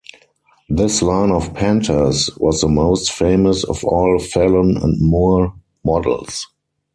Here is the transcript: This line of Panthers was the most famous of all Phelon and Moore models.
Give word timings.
This 0.67 1.03
line 1.03 1.29
of 1.29 1.53
Panthers 1.53 2.31
was 2.39 2.61
the 2.61 2.67
most 2.67 3.11
famous 3.11 3.63
of 3.63 3.83
all 3.85 4.17
Phelon 4.17 4.77
and 4.83 4.99
Moore 4.99 5.53
models. 5.83 6.47